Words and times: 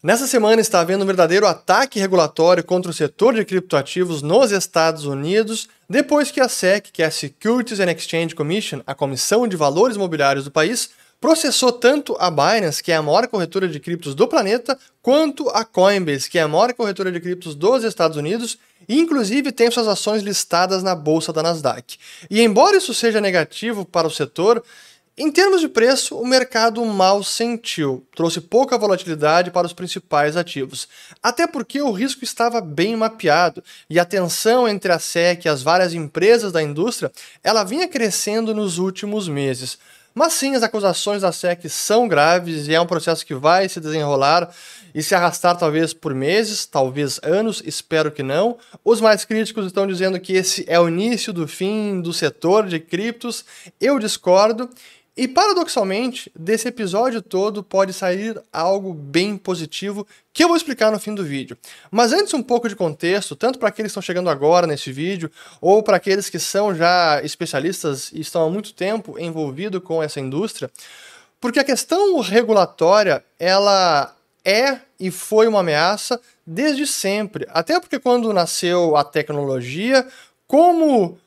Nessa 0.00 0.28
semana 0.28 0.60
está 0.60 0.78
havendo 0.78 1.02
um 1.02 1.06
verdadeiro 1.08 1.44
ataque 1.44 1.98
regulatório 1.98 2.62
contra 2.62 2.88
o 2.88 2.94
setor 2.94 3.34
de 3.34 3.44
criptoativos 3.44 4.22
nos 4.22 4.52
Estados 4.52 5.04
Unidos, 5.04 5.68
depois 5.90 6.30
que 6.30 6.40
a 6.40 6.48
SEC, 6.48 6.92
que 6.92 7.02
é 7.02 7.06
a 7.06 7.10
Securities 7.10 7.80
and 7.80 7.90
Exchange 7.90 8.32
Commission, 8.32 8.80
a 8.86 8.94
Comissão 8.94 9.48
de 9.48 9.56
Valores 9.56 9.96
Imobiliários 9.96 10.44
do 10.44 10.52
país, 10.52 10.90
processou 11.20 11.72
tanto 11.72 12.16
a 12.20 12.30
Binance, 12.30 12.80
que 12.80 12.92
é 12.92 12.94
a 12.94 13.02
maior 13.02 13.26
corretora 13.26 13.66
de 13.66 13.80
criptos 13.80 14.14
do 14.14 14.28
planeta, 14.28 14.78
quanto 15.02 15.48
a 15.48 15.64
Coinbase, 15.64 16.30
que 16.30 16.38
é 16.38 16.42
a 16.42 16.48
maior 16.48 16.72
corretora 16.74 17.10
de 17.10 17.18
criptos 17.18 17.56
dos 17.56 17.82
Estados 17.82 18.16
Unidos, 18.16 18.56
e 18.88 19.00
inclusive 19.00 19.50
tem 19.50 19.68
suas 19.68 19.88
ações 19.88 20.22
listadas 20.22 20.80
na 20.80 20.94
bolsa 20.94 21.32
da 21.32 21.42
Nasdaq. 21.42 21.98
E 22.30 22.40
embora 22.40 22.76
isso 22.76 22.94
seja 22.94 23.20
negativo 23.20 23.84
para 23.84 24.06
o 24.06 24.12
setor, 24.12 24.62
em 25.18 25.32
termos 25.32 25.60
de 25.60 25.68
preço, 25.68 26.16
o 26.16 26.26
mercado 26.26 26.84
mal 26.84 27.24
sentiu, 27.24 28.06
trouxe 28.14 28.40
pouca 28.40 28.78
volatilidade 28.78 29.50
para 29.50 29.66
os 29.66 29.72
principais 29.72 30.36
ativos, 30.36 30.86
até 31.20 31.46
porque 31.46 31.82
o 31.82 31.90
risco 31.90 32.22
estava 32.22 32.60
bem 32.60 32.96
mapeado 32.96 33.62
e 33.90 33.98
a 33.98 34.04
tensão 34.04 34.68
entre 34.68 34.92
a 34.92 34.98
SEC 34.98 35.44
e 35.44 35.48
as 35.48 35.60
várias 35.60 35.92
empresas 35.92 36.52
da 36.52 36.62
indústria, 36.62 37.10
ela 37.42 37.64
vinha 37.64 37.88
crescendo 37.88 38.54
nos 38.54 38.78
últimos 38.78 39.28
meses. 39.28 39.78
Mas 40.14 40.32
sim, 40.32 40.54
as 40.54 40.62
acusações 40.62 41.22
da 41.22 41.30
SEC 41.30 41.68
são 41.68 42.08
graves 42.08 42.66
e 42.66 42.74
é 42.74 42.80
um 42.80 42.86
processo 42.86 43.24
que 43.24 43.34
vai 43.34 43.68
se 43.68 43.80
desenrolar 43.80 44.50
e 44.94 45.02
se 45.02 45.14
arrastar 45.14 45.56
talvez 45.56 45.92
por 45.92 46.12
meses, 46.14 46.66
talvez 46.66 47.20
anos, 47.22 47.62
espero 47.64 48.10
que 48.10 48.22
não. 48.22 48.58
Os 48.84 49.00
mais 49.00 49.24
críticos 49.24 49.66
estão 49.66 49.86
dizendo 49.86 50.18
que 50.18 50.32
esse 50.32 50.64
é 50.66 50.80
o 50.80 50.88
início 50.88 51.32
do 51.32 51.46
fim 51.46 52.00
do 52.00 52.12
setor 52.12 52.66
de 52.66 52.80
criptos. 52.80 53.44
Eu 53.80 53.98
discordo 53.98 54.68
e 55.18 55.26
paradoxalmente, 55.26 56.30
desse 56.32 56.68
episódio 56.68 57.20
todo 57.20 57.60
pode 57.60 57.92
sair 57.92 58.40
algo 58.52 58.94
bem 58.94 59.36
positivo 59.36 60.06
que 60.32 60.44
eu 60.44 60.46
vou 60.46 60.56
explicar 60.56 60.92
no 60.92 61.00
fim 61.00 61.12
do 61.12 61.24
vídeo. 61.24 61.58
Mas 61.90 62.12
antes 62.12 62.32
um 62.34 62.42
pouco 62.42 62.68
de 62.68 62.76
contexto, 62.76 63.34
tanto 63.34 63.58
para 63.58 63.68
aqueles 63.68 63.90
que 63.90 63.98
estão 63.98 64.02
chegando 64.02 64.30
agora 64.30 64.64
nesse 64.64 64.92
vídeo, 64.92 65.28
ou 65.60 65.82
para 65.82 65.96
aqueles 65.96 66.30
que 66.30 66.38
são 66.38 66.72
já 66.72 67.20
especialistas 67.24 68.12
e 68.12 68.20
estão 68.20 68.46
há 68.46 68.48
muito 68.48 68.72
tempo 68.72 69.18
envolvidos 69.18 69.82
com 69.82 70.00
essa 70.00 70.20
indústria, 70.20 70.70
porque 71.40 71.58
a 71.58 71.64
questão 71.64 72.20
regulatória, 72.20 73.24
ela 73.40 74.14
é 74.44 74.78
e 75.00 75.10
foi 75.10 75.48
uma 75.48 75.60
ameaça 75.60 76.20
desde 76.46 76.86
sempre. 76.86 77.44
Até 77.50 77.80
porque 77.80 77.98
quando 77.98 78.32
nasceu 78.32 78.96
a 78.96 79.02
tecnologia, 79.02 80.06
como 80.46 81.18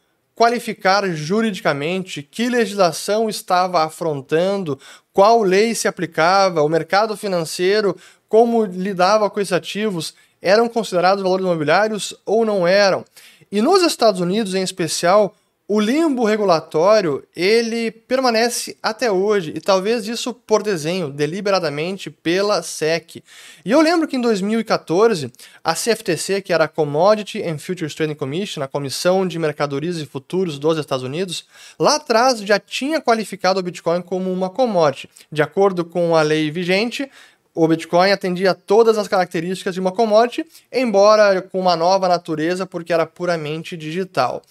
qualificar 0.41 1.07
juridicamente 1.13 2.23
que 2.23 2.49
legislação 2.49 3.29
estava 3.29 3.83
afrontando, 3.83 4.79
qual 5.13 5.43
lei 5.43 5.75
se 5.75 5.87
aplicava, 5.87 6.63
o 6.63 6.67
mercado 6.67 7.15
financeiro, 7.15 7.95
como 8.27 8.65
lidava 8.65 9.29
com 9.29 9.39
esses 9.39 9.53
ativos, 9.53 10.15
eram 10.41 10.67
considerados 10.67 11.21
valores 11.21 11.45
imobiliários 11.45 12.15
ou 12.25 12.43
não 12.43 12.65
eram. 12.65 13.05
E 13.51 13.61
nos 13.61 13.83
Estados 13.83 14.19
Unidos, 14.19 14.55
em 14.55 14.63
especial, 14.63 15.35
o 15.73 15.79
limbo 15.79 16.25
regulatório, 16.25 17.23
ele 17.33 17.91
permanece 17.91 18.75
até 18.83 19.09
hoje, 19.09 19.53
e 19.55 19.61
talvez 19.61 20.05
isso 20.05 20.33
por 20.33 20.61
desenho, 20.61 21.09
deliberadamente 21.09 22.09
pela 22.09 22.61
SEC. 22.61 23.23
E 23.63 23.71
eu 23.71 23.79
lembro 23.79 24.05
que 24.05 24.17
em 24.17 24.21
2014, 24.21 25.31
a 25.63 25.73
CFTC, 25.73 26.41
que 26.41 26.51
era 26.51 26.65
a 26.65 26.67
Commodity 26.67 27.41
and 27.41 27.57
Futures 27.57 27.95
Trading 27.95 28.15
Commission, 28.15 28.61
a 28.61 28.67
Comissão 28.67 29.25
de 29.25 29.39
Mercadorias 29.39 29.95
e 29.95 30.05
Futuros 30.05 30.59
dos 30.59 30.77
Estados 30.77 31.05
Unidos, 31.05 31.45
lá 31.79 31.95
atrás 31.95 32.41
já 32.41 32.59
tinha 32.59 32.99
qualificado 32.99 33.61
o 33.61 33.63
Bitcoin 33.63 34.01
como 34.01 34.29
uma 34.29 34.49
commodity. 34.49 35.09
De 35.31 35.41
acordo 35.41 35.85
com 35.85 36.17
a 36.17 36.21
lei 36.21 36.51
vigente, 36.51 37.09
o 37.55 37.65
Bitcoin 37.65 38.11
atendia 38.11 38.53
todas 38.53 38.97
as 38.97 39.07
características 39.07 39.73
de 39.73 39.79
uma 39.79 39.93
commodity, 39.93 40.45
embora 40.69 41.41
com 41.41 41.61
uma 41.61 41.77
nova 41.77 42.09
natureza, 42.09 42.65
porque 42.65 42.91
era 42.91 43.05
puramente 43.05 43.77
digital. 43.77 44.41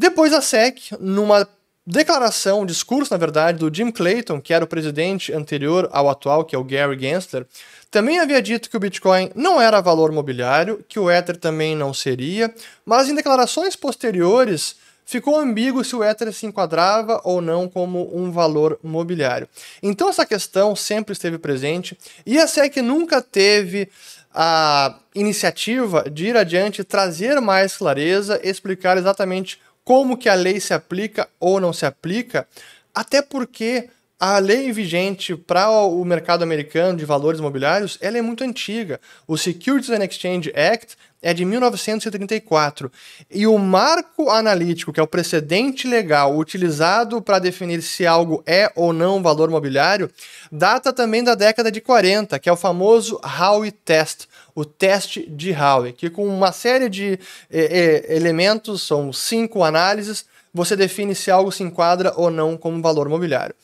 Depois 0.00 0.32
a 0.32 0.40
SEC, 0.40 0.92
numa 0.98 1.46
declaração, 1.86 2.62
um 2.62 2.64
discurso, 2.64 3.12
na 3.12 3.18
verdade, 3.18 3.58
do 3.58 3.70
Jim 3.70 3.90
Clayton, 3.90 4.40
que 4.40 4.54
era 4.54 4.64
o 4.64 4.66
presidente 4.66 5.30
anterior 5.30 5.90
ao 5.92 6.08
atual, 6.08 6.42
que 6.42 6.56
é 6.56 6.58
o 6.58 6.64
Gary 6.64 6.98
Gensler, 6.98 7.46
também 7.90 8.18
havia 8.18 8.40
dito 8.40 8.70
que 8.70 8.76
o 8.78 8.80
Bitcoin 8.80 9.30
não 9.34 9.60
era 9.60 9.78
valor 9.82 10.10
mobiliário, 10.10 10.82
que 10.88 10.98
o 10.98 11.10
Ether 11.10 11.36
também 11.36 11.76
não 11.76 11.92
seria, 11.92 12.50
mas 12.82 13.10
em 13.10 13.14
declarações 13.14 13.76
posteriores 13.76 14.76
ficou 15.04 15.38
ambíguo 15.38 15.84
se 15.84 15.94
o 15.94 16.02
Ether 16.02 16.32
se 16.32 16.46
enquadrava 16.46 17.20
ou 17.22 17.42
não 17.42 17.68
como 17.68 18.10
um 18.16 18.32
valor 18.32 18.80
mobiliário. 18.82 19.46
Então 19.82 20.08
essa 20.08 20.24
questão 20.24 20.74
sempre 20.74 21.12
esteve 21.12 21.36
presente 21.36 21.98
e 22.24 22.38
a 22.38 22.46
SEC 22.46 22.80
nunca 22.80 23.20
teve 23.20 23.90
a 24.32 24.98
iniciativa 25.14 26.08
de 26.08 26.28
ir 26.28 26.36
adiante, 26.38 26.84
trazer 26.84 27.38
mais 27.40 27.76
clareza, 27.76 28.40
explicar 28.42 28.96
exatamente 28.96 29.60
como 29.84 30.18
que 30.18 30.28
a 30.28 30.34
lei 30.34 30.60
se 30.60 30.74
aplica 30.74 31.28
ou 31.38 31.60
não 31.60 31.72
se 31.72 31.86
aplica, 31.86 32.46
até 32.94 33.22
porque 33.22 33.88
a 34.20 34.38
lei 34.38 34.70
vigente 34.70 35.34
para 35.34 35.70
o 35.70 36.04
mercado 36.04 36.42
americano 36.42 36.98
de 36.98 37.06
valores 37.06 37.40
imobiliários 37.40 37.96
ela 38.02 38.18
é 38.18 38.22
muito 38.22 38.44
antiga. 38.44 39.00
O 39.26 39.38
Securities 39.38 39.88
and 39.88 40.04
Exchange 40.04 40.52
Act 40.54 40.94
é 41.22 41.32
de 41.32 41.42
1934 41.42 42.92
e 43.30 43.46
o 43.46 43.56
marco 43.56 44.28
analítico, 44.28 44.92
que 44.92 45.00
é 45.00 45.02
o 45.02 45.06
precedente 45.06 45.88
legal 45.88 46.36
utilizado 46.36 47.22
para 47.22 47.38
definir 47.38 47.80
se 47.80 48.06
algo 48.06 48.42
é 48.46 48.70
ou 48.76 48.92
não 48.92 49.22
valor 49.22 49.48
imobiliário, 49.48 50.10
data 50.52 50.92
também 50.92 51.24
da 51.24 51.34
década 51.34 51.72
de 51.72 51.80
40, 51.80 52.38
que 52.38 52.48
é 52.48 52.52
o 52.52 52.56
famoso 52.56 53.18
Howey 53.24 53.70
Test, 53.70 54.26
o 54.54 54.66
teste 54.66 55.28
de 55.30 55.50
Howey, 55.52 55.94
que 55.94 56.10
com 56.10 56.26
uma 56.26 56.52
série 56.52 56.90
de 56.90 57.18
eh, 57.50 58.04
eh, 58.10 58.16
elementos, 58.16 58.82
são 58.82 59.14
cinco 59.14 59.64
análises, 59.64 60.26
você 60.52 60.76
define 60.76 61.14
se 61.14 61.30
algo 61.30 61.50
se 61.50 61.62
enquadra 61.62 62.12
ou 62.16 62.30
não 62.30 62.56
como 62.56 62.82
valor 62.82 63.08
mobiliário. 63.08 63.54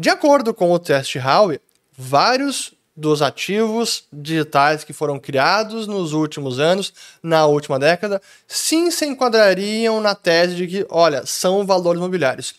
De 0.00 0.08
acordo 0.08 0.54
com 0.54 0.72
o 0.72 0.78
teste 0.78 1.18
Howey, 1.18 1.60
vários 1.94 2.72
dos 2.96 3.20
ativos 3.20 4.04
digitais 4.10 4.82
que 4.82 4.94
foram 4.94 5.18
criados 5.18 5.86
nos 5.86 6.14
últimos 6.14 6.58
anos, 6.58 6.90
na 7.22 7.44
última 7.44 7.78
década, 7.78 8.18
sim 8.48 8.90
se 8.90 9.04
enquadrariam 9.04 10.00
na 10.00 10.14
tese 10.14 10.56
de 10.56 10.66
que, 10.66 10.86
olha, 10.88 11.26
são 11.26 11.66
valores 11.66 12.00
mobiliários. 12.00 12.54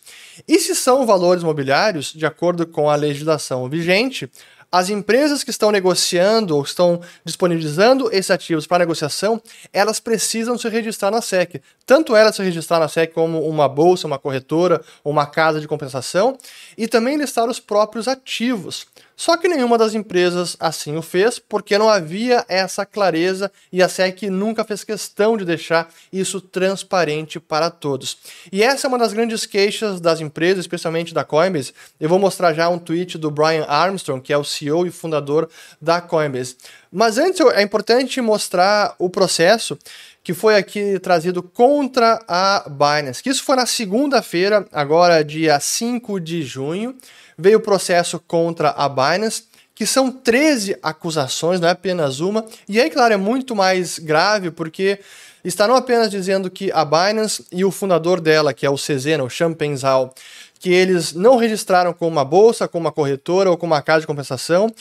E 0.47 0.59
se 0.59 0.75
são 0.75 1.03
valores 1.03 1.41
mobiliários, 1.41 2.13
de 2.13 2.27
acordo 2.27 2.67
com 2.67 2.91
a 2.91 2.95
legislação 2.95 3.67
vigente, 3.67 4.29
as 4.71 4.89
empresas 4.89 5.43
que 5.43 5.49
estão 5.49 5.69
negociando 5.69 6.55
ou 6.55 6.63
estão 6.63 7.01
disponibilizando 7.25 8.09
esses 8.11 8.31
ativos 8.31 8.65
para 8.65 8.79
negociação, 8.79 9.41
elas 9.73 9.99
precisam 9.99 10.57
se 10.57 10.69
registrar 10.69 11.11
na 11.11 11.21
SEC. 11.21 11.61
Tanto 11.85 12.15
elas 12.15 12.35
se 12.35 12.41
registrar 12.41 12.79
na 12.79 12.87
SEC 12.87 13.11
como 13.13 13.45
uma 13.45 13.67
bolsa, 13.67 14.07
uma 14.07 14.17
corretora, 14.17 14.81
uma 15.03 15.25
casa 15.25 15.59
de 15.59 15.67
compensação, 15.67 16.37
e 16.77 16.87
também 16.87 17.17
listar 17.17 17.49
os 17.49 17.59
próprios 17.59 18.07
ativos. 18.07 18.87
Só 19.21 19.37
que 19.37 19.47
nenhuma 19.47 19.77
das 19.77 19.93
empresas 19.93 20.57
assim 20.59 20.97
o 20.97 21.01
fez, 21.03 21.37
porque 21.37 21.77
não 21.77 21.87
havia 21.87 22.43
essa 22.49 22.87
clareza 22.87 23.51
e 23.71 23.79
a 23.83 23.87
SEC 23.87 24.23
nunca 24.31 24.63
fez 24.63 24.83
questão 24.83 25.37
de 25.37 25.45
deixar 25.45 25.93
isso 26.11 26.41
transparente 26.41 27.39
para 27.39 27.69
todos. 27.69 28.17
E 28.51 28.63
essa 28.63 28.87
é 28.87 28.89
uma 28.89 28.97
das 28.97 29.13
grandes 29.13 29.45
queixas 29.45 30.01
das 30.01 30.21
empresas, 30.21 30.61
especialmente 30.61 31.13
da 31.13 31.23
Coinbase. 31.23 31.71
Eu 31.99 32.09
vou 32.09 32.17
mostrar 32.17 32.51
já 32.55 32.67
um 32.67 32.79
tweet 32.79 33.19
do 33.19 33.29
Brian 33.29 33.65
Armstrong, 33.65 34.23
que 34.23 34.33
é 34.33 34.37
o 34.39 34.43
CEO 34.43 34.87
e 34.87 34.91
fundador 34.91 35.47
da 35.79 36.01
Coinbase. 36.01 36.57
Mas 36.91 37.17
antes 37.17 37.39
é 37.39 37.61
importante 37.61 38.19
mostrar 38.19 38.95
o 38.99 39.09
processo 39.09 39.77
que 40.23 40.33
foi 40.33 40.55
aqui 40.55 40.99
trazido 40.99 41.41
contra 41.41 42.19
a 42.27 42.65
Binance, 42.69 43.23
que 43.23 43.29
isso 43.29 43.43
foi 43.43 43.55
na 43.55 43.65
segunda-feira, 43.65 44.67
agora 44.71 45.23
dia 45.23 45.59
5 45.59 46.19
de 46.19 46.43
junho 46.43 46.95
veio 47.37 47.57
o 47.57 47.61
processo 47.61 48.19
contra 48.19 48.69
a 48.69 48.87
Binance, 48.87 49.43
que 49.73 49.85
são 49.85 50.11
13 50.11 50.77
acusações, 50.83 51.59
não 51.59 51.67
é 51.67 51.71
apenas 51.71 52.19
uma. 52.19 52.45
E 52.67 52.79
aí, 52.79 52.89
claro, 52.89 53.13
é 53.13 53.17
muito 53.17 53.55
mais 53.55 53.97
grave 53.97 54.51
porque 54.51 54.99
está 55.43 55.67
não 55.67 55.75
apenas 55.75 56.11
dizendo 56.11 56.51
que 56.51 56.71
a 56.71 56.85
Binance 56.85 57.45
e 57.51 57.65
o 57.65 57.71
fundador 57.71 58.21
dela, 58.21 58.53
que 58.53 58.65
é 58.65 58.69
o 58.69 58.77
Cezena, 58.77 59.23
o 59.23 59.29
Champagne 59.29 59.75
Zhao, 59.75 60.13
que 60.59 60.71
eles 60.71 61.13
não 61.13 61.37
registraram 61.37 61.93
como 61.93 62.11
uma 62.11 62.23
bolsa, 62.23 62.67
como 62.67 62.85
uma 62.85 62.91
corretora 62.91 63.49
ou 63.49 63.57
como 63.57 63.73
uma 63.73 63.81
casa 63.81 64.01
de 64.01 64.07
compensação, 64.07 64.71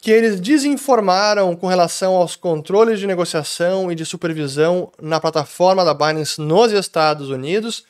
que 0.00 0.10
eles 0.10 0.40
desinformaram 0.40 1.56
com 1.56 1.66
relação 1.66 2.14
aos 2.14 2.36
controles 2.36 3.00
de 3.00 3.06
negociação 3.06 3.90
e 3.90 3.94
de 3.94 4.06
supervisão 4.06 4.92
na 5.00 5.18
plataforma 5.18 5.84
da 5.84 5.92
Binance 5.92 6.40
nos 6.40 6.72
Estados 6.72 7.28
Unidos, 7.30 7.84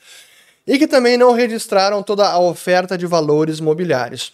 e 0.67 0.79
que 0.79 0.87
também 0.87 1.17
não 1.17 1.33
registraram 1.33 2.03
toda 2.03 2.29
a 2.29 2.39
oferta 2.39 2.97
de 2.97 3.07
valores 3.07 3.61
mobiliários. 3.61 4.33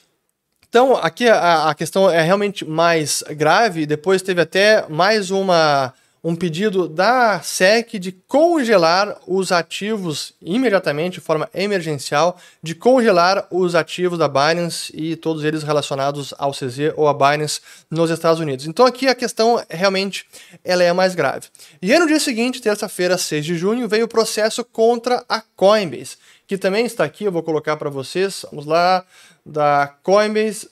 Então, 0.69 0.97
aqui 0.97 1.29
a, 1.29 1.71
a 1.71 1.75
questão 1.75 2.11
é 2.11 2.21
realmente 2.21 2.65
mais 2.65 3.23
grave. 3.31 3.87
Depois 3.87 4.23
teve 4.23 4.41
até 4.41 4.85
mais 4.89 5.31
uma, 5.31 5.95
um 6.25 6.35
pedido 6.35 6.89
da 6.89 7.43
SEC 7.43 7.99
de 7.99 8.11
congelar 8.11 9.21
os 9.27 9.53
ativos 9.53 10.33
imediatamente, 10.41 11.15
de 11.15 11.21
forma 11.21 11.51
emergencial, 11.53 12.39
de 12.63 12.75
congelar 12.75 13.47
os 13.51 13.75
ativos 13.75 14.19
da 14.19 14.27
Binance 14.27 14.91
e 14.97 15.17
todos 15.17 15.45
eles 15.45 15.63
relacionados 15.63 16.33
ao 16.39 16.53
CZ 16.53 16.95
ou 16.97 17.07
a 17.07 17.13
Binance 17.13 17.61
nos 17.91 18.11
Estados 18.11 18.41
Unidos. 18.41 18.67
Então 18.67 18.87
aqui 18.87 19.07
a 19.07 19.15
questão 19.15 19.63
realmente 19.69 20.27
ela 20.65 20.83
é 20.83 20.91
mais 20.95 21.15
grave. 21.15 21.49
E 21.83 21.93
aí 21.93 21.99
no 21.99 22.07
dia 22.07 22.19
seguinte, 22.19 22.63
terça-feira, 22.63 23.19
6 23.19 23.45
de 23.45 23.55
junho, 23.55 23.87
veio 23.87 24.07
o 24.07 24.09
processo 24.09 24.65
contra 24.65 25.23
a 25.29 25.43
Coinbase, 25.55 26.17
que 26.47 26.57
também 26.57 26.87
está 26.87 27.05
aqui, 27.05 27.25
eu 27.25 27.33
vou 27.33 27.43
colocar 27.43 27.77
para 27.77 27.91
vocês. 27.91 28.47
Vamos 28.51 28.65
lá, 28.65 29.05
da 29.45 29.95
Coinbase, 30.03 30.71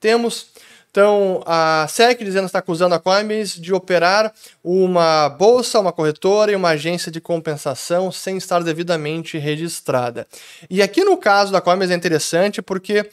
temos 0.00 0.46
então, 0.90 1.40
a 1.46 1.86
SEC 1.88 2.24
dizendo 2.24 2.46
está 2.46 2.58
acusando 2.58 2.96
a 2.96 2.98
Coinbase 2.98 3.60
de 3.60 3.72
operar 3.72 4.32
uma 4.62 5.28
bolsa, 5.28 5.78
uma 5.78 5.92
corretora 5.92 6.50
e 6.50 6.56
uma 6.56 6.70
agência 6.70 7.12
de 7.12 7.20
compensação 7.20 8.10
sem 8.10 8.36
estar 8.36 8.60
devidamente 8.64 9.38
registrada. 9.38 10.26
E 10.68 10.82
aqui 10.82 11.04
no 11.04 11.16
caso 11.16 11.52
da 11.52 11.60
Coinbase 11.60 11.92
é 11.92 11.96
interessante 11.96 12.60
porque 12.60 13.08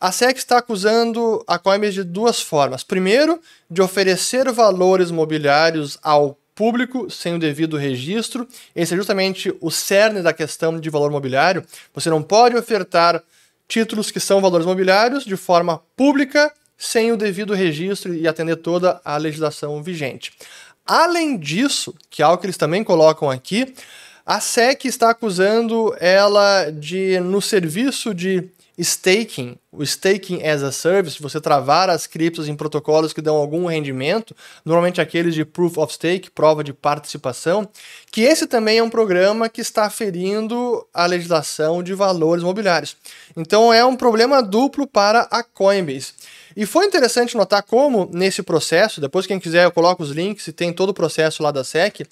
a 0.00 0.10
SEC 0.10 0.36
está 0.36 0.58
acusando 0.58 1.44
a 1.46 1.60
Coinbase 1.60 1.92
de 1.92 2.04
duas 2.04 2.40
formas. 2.40 2.82
Primeiro, 2.82 3.40
de 3.70 3.80
oferecer 3.80 4.50
valores 4.50 5.12
mobiliários 5.12 5.98
ao 6.02 6.36
público 6.56 7.08
sem 7.08 7.36
o 7.36 7.38
devido 7.38 7.76
registro. 7.76 8.48
Esse 8.74 8.94
é 8.94 8.96
justamente 8.96 9.54
o 9.60 9.70
cerne 9.70 10.22
da 10.22 10.32
questão 10.32 10.78
de 10.78 10.90
valor 10.90 11.10
mobiliário. 11.12 11.64
Você 11.94 12.10
não 12.10 12.20
pode 12.20 12.56
ofertar 12.56 13.22
títulos 13.68 14.10
que 14.10 14.18
são 14.18 14.40
valores 14.40 14.66
mobiliários 14.66 15.24
de 15.24 15.36
forma 15.36 15.80
pública 15.96 16.52
sem 16.82 17.12
o 17.12 17.16
devido 17.16 17.54
registro 17.54 18.12
e 18.12 18.26
atender 18.26 18.56
toda 18.56 19.00
a 19.04 19.16
legislação 19.16 19.80
vigente. 19.80 20.32
Além 20.84 21.38
disso, 21.38 21.94
que 22.10 22.22
é 22.22 22.24
algo 22.24 22.38
que 22.38 22.46
eles 22.46 22.56
também 22.56 22.82
colocam 22.82 23.30
aqui, 23.30 23.72
a 24.26 24.40
SEC 24.40 24.86
está 24.86 25.10
acusando 25.10 25.94
ela 26.00 26.70
de, 26.70 27.20
no 27.20 27.40
serviço 27.40 28.12
de 28.12 28.50
staking, 28.76 29.56
o 29.70 29.84
staking 29.84 30.42
as 30.42 30.64
a 30.64 30.72
service, 30.72 31.22
você 31.22 31.40
travar 31.40 31.88
as 31.88 32.08
criptos 32.08 32.48
em 32.48 32.56
protocolos 32.56 33.12
que 33.12 33.22
dão 33.22 33.36
algum 33.36 33.66
rendimento, 33.66 34.34
normalmente 34.64 35.00
aqueles 35.00 35.34
de 35.36 35.44
proof 35.44 35.78
of 35.78 35.94
stake, 35.94 36.32
prova 36.32 36.64
de 36.64 36.72
participação, 36.72 37.68
que 38.10 38.22
esse 38.22 38.44
também 38.48 38.78
é 38.78 38.82
um 38.82 38.90
programa 38.90 39.48
que 39.48 39.60
está 39.60 39.88
ferindo 39.88 40.84
a 40.92 41.06
legislação 41.06 41.80
de 41.80 41.94
valores 41.94 42.42
mobiliários. 42.42 42.96
Então 43.36 43.72
é 43.72 43.84
um 43.84 43.94
problema 43.94 44.42
duplo 44.42 44.84
para 44.84 45.28
a 45.30 45.44
Coinbase. 45.44 46.12
E 46.56 46.66
foi 46.66 46.86
interessante 46.86 47.36
notar 47.36 47.62
como, 47.62 48.08
nesse 48.12 48.42
processo, 48.42 49.00
depois 49.00 49.26
quem 49.26 49.38
quiser 49.38 49.64
eu 49.64 49.72
coloco 49.72 50.02
os 50.02 50.10
links 50.10 50.46
e 50.48 50.52
tem 50.52 50.72
todo 50.72 50.90
o 50.90 50.94
processo 50.94 51.42
lá 51.42 51.50
da 51.50 51.64
SEC, 51.64 52.06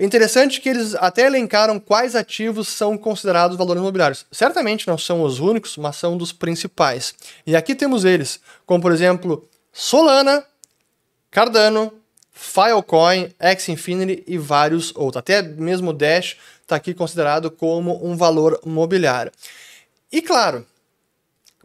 Interessante 0.00 0.62
que 0.62 0.68
eles 0.70 0.94
até 0.94 1.26
elencaram 1.26 1.78
quais 1.78 2.16
ativos 2.16 2.68
são 2.68 2.96
considerados 2.96 3.54
valores 3.58 3.82
imobiliários. 3.82 4.24
Certamente 4.32 4.88
não 4.88 4.96
são 4.96 5.22
os 5.22 5.40
únicos, 5.40 5.76
mas 5.76 5.96
são 5.96 6.16
dos 6.16 6.32
principais. 6.32 7.14
E 7.46 7.54
aqui 7.54 7.74
temos 7.74 8.06
eles, 8.06 8.40
como 8.64 8.80
por 8.80 8.92
exemplo 8.92 9.46
Solana, 9.70 10.42
Cardano, 11.30 11.92
Filecoin, 12.32 13.28
Xfinity 13.58 14.24
e 14.26 14.38
vários 14.38 14.90
outros. 14.96 15.18
Até 15.18 15.42
mesmo 15.42 15.92
Dash 15.92 16.34
está 16.62 16.76
aqui 16.76 16.94
considerado 16.94 17.50
como 17.50 18.02
um 18.02 18.16
valor 18.16 18.58
mobiliário. 18.64 19.30
E 20.10 20.22
claro, 20.22 20.66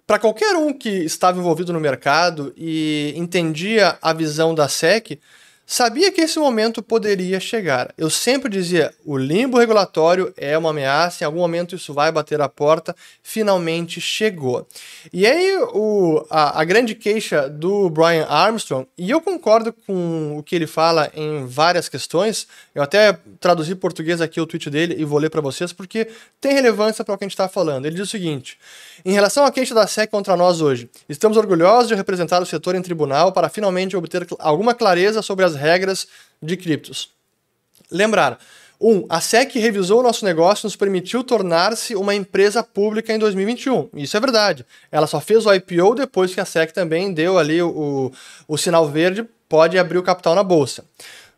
para 0.05 0.19
qualquer 0.19 0.55
um 0.55 0.71
que 0.71 0.89
estava 0.89 1.39
envolvido 1.39 1.73
no 1.73 1.79
mercado 1.79 2.53
e 2.55 3.13
entendia 3.15 3.97
a 4.01 4.13
visão 4.13 4.53
da 4.53 4.67
SEC, 4.67 5.19
sabia 5.65 6.11
que 6.11 6.21
esse 6.21 6.37
momento 6.37 6.83
poderia 6.83 7.39
chegar. 7.39 7.93
Eu 7.97 8.09
sempre 8.09 8.49
dizia: 8.49 8.93
o 9.03 9.17
limbo 9.17 9.57
regulatório 9.57 10.33
é 10.37 10.57
uma 10.57 10.69
ameaça, 10.69 11.23
em 11.23 11.25
algum 11.25 11.39
momento 11.39 11.75
isso 11.75 11.93
vai 11.93 12.11
bater 12.11 12.39
a 12.41 12.47
porta. 12.47 12.95
Finalmente 13.23 13.99
chegou. 13.99 14.67
E 15.11 15.25
aí, 15.25 15.57
o, 15.73 16.25
a, 16.29 16.61
a 16.61 16.63
grande 16.63 16.93
queixa 16.93 17.49
do 17.49 17.89
Brian 17.89 18.25
Armstrong, 18.25 18.87
e 18.97 19.09
eu 19.09 19.19
concordo 19.19 19.73
com 19.73 20.37
o 20.37 20.43
que 20.43 20.55
ele 20.55 20.67
fala 20.67 21.11
em 21.15 21.45
várias 21.45 21.89
questões, 21.89 22.47
eu 22.73 22.83
até 22.83 23.17
traduzi 23.39 23.73
português 23.75 24.21
aqui 24.21 24.39
o 24.39 24.45
tweet 24.45 24.69
dele 24.69 24.95
e 24.97 25.05
vou 25.05 25.17
ler 25.17 25.29
para 25.29 25.41
vocês 25.41 25.73
porque 25.73 26.07
tem 26.39 26.53
relevância 26.53 27.03
para 27.03 27.15
o 27.15 27.17
que 27.17 27.23
a 27.23 27.27
gente 27.27 27.33
está 27.33 27.47
falando. 27.47 27.85
Ele 27.85 27.95
diz 27.95 28.07
o 28.07 28.09
seguinte. 28.09 28.57
Em 29.03 29.13
relação 29.13 29.45
à 29.45 29.51
queixa 29.51 29.73
da 29.73 29.87
SEC 29.87 30.09
contra 30.09 30.35
nós 30.35 30.61
hoje, 30.61 30.89
estamos 31.09 31.37
orgulhosos 31.37 31.87
de 31.87 31.95
representar 31.95 32.41
o 32.41 32.45
setor 32.45 32.75
em 32.75 32.81
tribunal 32.81 33.31
para 33.31 33.49
finalmente 33.49 33.95
obter 33.95 34.27
alguma 34.39 34.73
clareza 34.73 35.21
sobre 35.21 35.45
as 35.45 35.54
regras 35.55 36.07
de 36.41 36.55
criptos. 36.55 37.09
Lembrar, 37.89 38.39
um, 38.79 39.05
a 39.09 39.21
SEC 39.21 39.55
revisou 39.55 39.99
o 39.99 40.03
nosso 40.03 40.25
negócio 40.25 40.65
e 40.65 40.67
nos 40.67 40.75
permitiu 40.75 41.23
tornar-se 41.23 41.95
uma 41.95 42.13
empresa 42.13 42.61
pública 42.61 43.13
em 43.13 43.19
2021. 43.19 43.89
Isso 43.95 44.17
é 44.17 44.19
verdade. 44.19 44.65
Ela 44.91 45.07
só 45.07 45.19
fez 45.21 45.45
o 45.45 45.53
IPO 45.53 45.95
depois 45.95 46.33
que 46.33 46.41
a 46.41 46.45
SEC 46.45 46.71
também 46.71 47.13
deu 47.13 47.37
ali 47.37 47.61
o, 47.61 48.11
o 48.47 48.57
sinal 48.57 48.89
verde, 48.89 49.25
pode 49.47 49.77
abrir 49.77 49.97
o 49.97 50.03
capital 50.03 50.35
na 50.35 50.43
bolsa. 50.43 50.83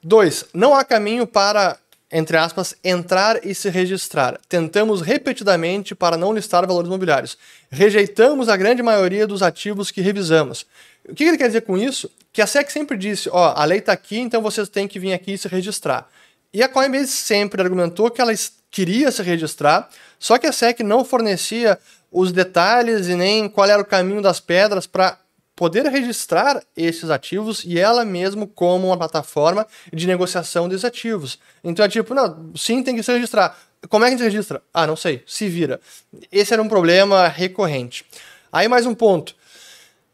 Dois, 0.03 0.45
não 0.53 0.73
há 0.73 0.83
caminho 0.83 1.27
para 1.27 1.77
entre 2.11 2.37
aspas, 2.37 2.73
entrar 2.83 3.45
e 3.45 3.53
se 3.53 3.69
registrar. 3.69 4.39
Tentamos 4.47 5.01
repetidamente 5.01 5.93
para 5.93 6.15
não 6.15 6.33
listar 6.33 6.65
valores 6.65 6.87
imobiliários. 6.87 7.37
Rejeitamos 7.69 8.47
a 8.47 8.55
grande 8.55 8.81
maioria 8.81 9.27
dos 9.27 9.43
ativos 9.43 9.91
que 9.91 10.01
revisamos. 10.01 10.65
O 11.07 11.13
que 11.13 11.25
ele 11.25 11.37
quer 11.37 11.47
dizer 11.47 11.61
com 11.61 11.77
isso? 11.77 12.09
Que 12.37 12.41
a 12.43 12.45
SEC 12.45 12.69
sempre 12.69 12.95
disse, 12.95 13.27
ó, 13.31 13.55
a 13.57 13.65
lei 13.65 13.79
está 13.79 13.93
aqui, 13.93 14.19
então 14.19 14.43
vocês 14.43 14.69
têm 14.69 14.87
que 14.87 14.99
vir 14.99 15.11
aqui 15.11 15.33
e 15.33 15.37
se 15.39 15.47
registrar. 15.47 16.07
E 16.53 16.61
a 16.61 16.69
Coinbase 16.69 17.07
sempre 17.07 17.59
argumentou 17.59 18.11
que 18.11 18.21
ela 18.21 18.31
queria 18.69 19.09
se 19.09 19.23
registrar, 19.23 19.89
só 20.19 20.37
que 20.37 20.45
a 20.45 20.51
SEC 20.51 20.81
não 20.81 21.03
fornecia 21.03 21.79
os 22.11 22.31
detalhes 22.31 23.07
e 23.07 23.15
nem 23.15 23.49
qual 23.49 23.67
era 23.67 23.81
o 23.81 23.85
caminho 23.85 24.21
das 24.21 24.39
pedras 24.39 24.85
para 24.85 25.17
poder 25.55 25.87
registrar 25.87 26.61
esses 26.75 27.09
ativos 27.09 27.63
e 27.65 27.79
ela 27.79 28.05
mesmo 28.05 28.45
como 28.45 28.85
uma 28.85 28.97
plataforma 28.97 29.65
de 29.91 30.05
negociação 30.05 30.69
desses 30.69 30.85
ativos. 30.85 31.39
Então 31.63 31.83
é 31.83 31.89
tipo, 31.89 32.13
não, 32.13 32.51
sim, 32.55 32.83
tem 32.83 32.95
que 32.95 33.01
se 33.01 33.11
registrar. 33.11 33.57
Como 33.89 34.05
é 34.05 34.09
que 34.09 34.15
gente 34.15 34.23
registra? 34.23 34.61
Ah, 34.71 34.85
não 34.85 34.95
sei, 34.95 35.23
se 35.25 35.49
vira. 35.49 35.81
Esse 36.31 36.53
era 36.53 36.61
um 36.61 36.69
problema 36.69 37.27
recorrente. 37.27 38.05
Aí 38.51 38.67
mais 38.67 38.85
um 38.85 38.93
ponto. 38.93 39.35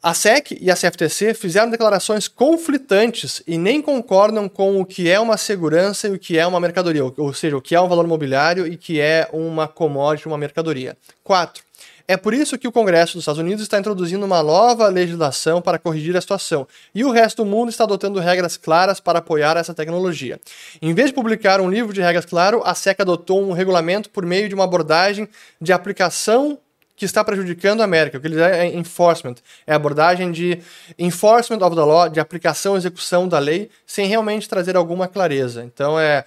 A 0.06 0.14
SEC 0.14 0.58
e 0.60 0.70
a 0.70 0.76
CFTC 0.76 1.34
fizeram 1.34 1.70
declarações 1.70 2.28
conflitantes 2.28 3.42
e 3.48 3.58
nem 3.58 3.82
concordam 3.82 4.50
com 4.50 4.82
o 4.82 4.86
que 4.86 5.10
é 5.10 5.18
uma 5.18 5.38
segurança 5.38 6.10
e 6.10 6.12
o 6.12 6.20
que 6.20 6.38
é 6.38 6.46
uma 6.46 6.60
mercadoria, 6.60 7.06
ou 7.06 7.34
seja, 7.34 7.56
o 7.56 7.62
que 7.62 7.74
é 7.74 7.80
um 7.80 7.88
valor 7.88 8.06
mobiliário 8.06 8.68
e 8.68 8.76
que 8.76 9.00
é 9.00 9.30
uma 9.32 9.66
commodity, 9.66 10.28
uma 10.28 10.38
mercadoria. 10.38 10.98
4. 11.24 11.64
É 12.06 12.18
por 12.18 12.34
isso 12.34 12.58
que 12.58 12.68
o 12.68 12.72
Congresso 12.72 13.14
dos 13.14 13.22
Estados 13.22 13.40
Unidos 13.40 13.64
está 13.64 13.80
introduzindo 13.80 14.26
uma 14.26 14.44
nova 14.44 14.90
legislação 14.90 15.62
para 15.62 15.80
corrigir 15.80 16.18
a 16.18 16.22
situação, 16.22 16.68
e 16.94 17.06
o 17.06 17.10
resto 17.12 17.46
do 17.46 17.50
mundo 17.50 17.70
está 17.70 17.86
adotando 17.86 18.20
regras 18.20 18.58
claras 18.58 19.00
para 19.00 19.20
apoiar 19.20 19.56
essa 19.56 19.74
tecnologia. 19.74 20.38
Em 20.82 20.94
vez 20.94 21.12
de 21.12 21.13
publicar 21.13 21.62
um 21.62 21.70
livro 21.70 21.94
de 21.94 22.01
regras 22.01 22.25
claro, 22.25 22.62
a 22.66 22.75
SEC 22.75 23.00
adotou 23.00 23.42
um 23.42 23.54
regulamento 23.54 24.10
por 24.10 24.25
meio 24.25 24.50
de 24.50 24.56
uma 24.56 24.66
abordagem 24.66 25.30
de 25.62 25.72
aplicação 25.72 26.60
que 27.03 27.05
está 27.05 27.24
prejudicando 27.24 27.81
a 27.81 27.83
América. 27.83 28.17
O 28.17 28.22
que 28.22 28.27
eles 28.27 28.39
é 28.39 28.67
enforcement, 28.67 29.36
é 29.67 29.74
abordagem 29.74 30.31
de 30.31 30.60
enforcement 30.98 31.65
of 31.65 31.75
the 31.75 31.81
law, 31.81 32.07
de 32.07 32.19
aplicação 32.19 32.75
e 32.75 32.77
execução 32.77 33.27
da 33.27 33.39
lei, 33.39 33.69
sem 33.86 34.07
realmente 34.07 34.48
trazer 34.48 34.77
alguma 34.77 35.07
clareza. 35.07 35.63
Então 35.63 36.00
é 36.00 36.24